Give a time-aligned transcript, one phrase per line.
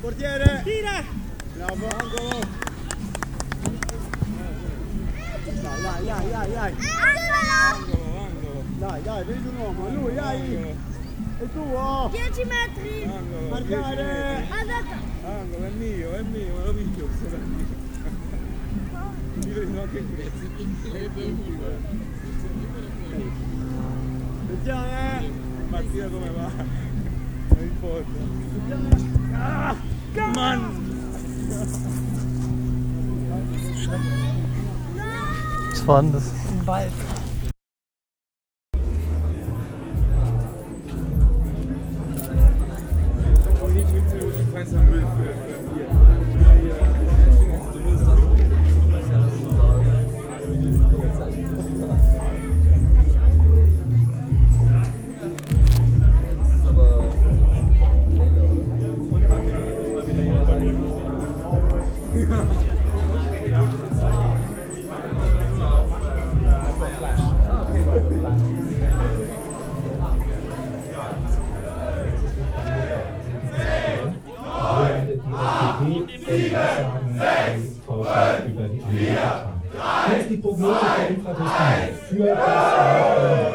[0.00, 0.62] Portiere!
[0.64, 1.04] Tira!
[1.56, 2.40] Bravo, angolo!
[5.44, 6.74] Dai, dai, dai, dai, dai!
[7.92, 8.64] Angolo!
[8.78, 10.74] Dai, dai, vedi un uomo, lui, dai!
[11.38, 12.08] È tuo!
[12.12, 13.04] 10 metri!
[13.04, 13.48] Angolo!
[13.48, 14.46] Marcare!
[15.22, 17.66] Angolo, è mio, è mio, me lo questo mio.
[19.34, 20.04] Mi vedo anche
[24.44, 25.30] Attenzione, eh!
[25.68, 26.50] Mattia come va?
[27.48, 28.89] Non importa.
[30.42, 30.56] Ah!
[30.56, 30.60] Man!
[35.70, 36.22] Was war denn das?
[36.50, 36.92] Ein Wald.
[80.30, 83.52] Die Prognose der Infrastruktur für das Jahr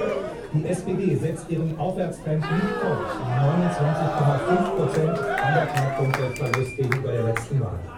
[0.54, 3.08] Die SPD setzt ihren Aufwärtstrend nicht fort.
[3.66, 7.95] 29,5 Prozent, anderthalb Punkte Verlust gegenüber der letzten Wahl.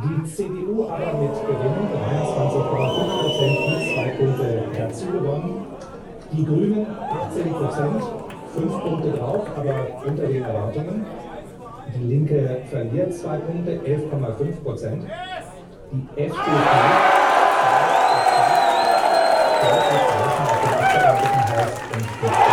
[0.00, 2.38] Die CDU aber mit Gewinn 23,5
[3.18, 5.66] Prozent mit zwei Punkte dazu gewonnen.
[6.30, 6.86] Die Grünen
[7.30, 8.02] 18 Prozent,
[8.54, 11.04] fünf Punkte drauf, aber unter den Erwartungen.
[11.96, 15.04] Die Linke verliert zwei Punkte, 11,5 Prozent.
[15.90, 16.38] Die FDP
[22.22, 22.47] und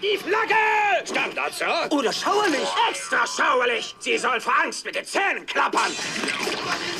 [0.00, 0.54] Ist die Flagge!
[1.04, 1.88] Standard, Sir.
[1.90, 2.68] Oder schauerlich.
[2.88, 3.94] Extra schauerlich.
[3.98, 5.92] Sie soll vor Angst mit den Zähnen klappern.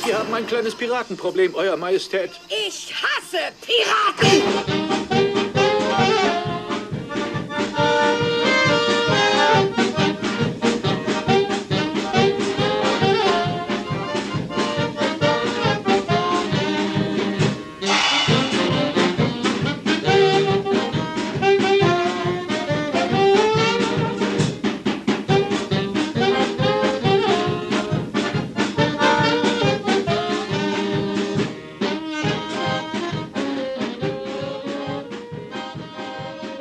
[0.05, 2.31] Wir haben ein kleines Piratenproblem, Euer Majestät.
[2.49, 5.18] Ich hasse Piraten!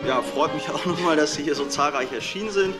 [0.09, 2.75] Ja, freut mich auch nochmal, dass Sie hier so zahlreich erschienen sind.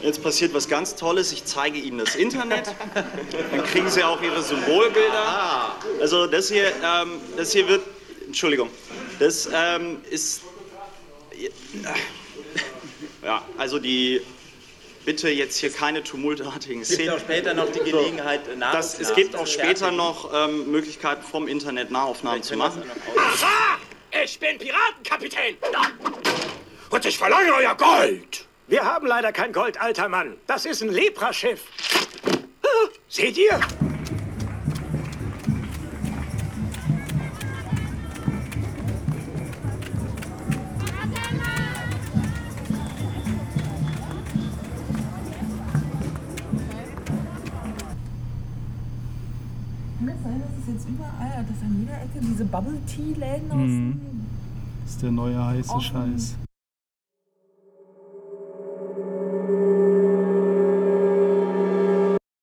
[0.00, 1.30] Jetzt passiert was ganz Tolles.
[1.30, 2.74] Ich zeige Ihnen das Internet.
[2.94, 5.76] Dann kriegen Sie auch Ihre Symbolbilder.
[6.00, 7.82] Also das hier, ähm, das hier wird,
[8.26, 8.70] Entschuldigung,
[9.18, 10.40] das ähm, ist,
[13.22, 14.22] ja, also die,
[15.04, 17.14] bitte jetzt hier keine tumultartigen Es gibt Szenen.
[17.14, 18.40] auch später noch die Gelegenheit,
[18.72, 22.82] Das, es Nahaufnahmen gibt auch später noch ähm, Möglichkeiten vom Internet Nahaufnahmen zu machen.
[23.18, 23.78] Aha!
[24.24, 25.56] Ich bin Piratenkapitän.
[26.92, 28.46] Und ich verlange euer Gold.
[28.68, 30.36] Wir haben leider kein Gold, alter Mann.
[30.46, 31.62] Das ist ein Lepraschiff.
[33.08, 33.58] Seht ihr?
[49.98, 53.50] Kann das sein, dass es jetzt überall, dass an jeder Ecke diese Bubble Tea Läden
[53.50, 54.00] aus Mhm.
[54.82, 56.36] Das ist der neue heiße offen Scheiß.